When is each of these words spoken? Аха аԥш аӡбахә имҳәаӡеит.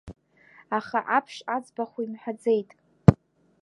Аха 0.77 0.99
аԥш 1.17 1.35
аӡбахә 1.55 1.97
имҳәаӡеит. 2.03 2.69